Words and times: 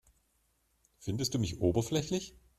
Findest 0.97 1.35
du 1.35 1.39
mich 1.39 1.59
oberflächlich? 1.61 2.35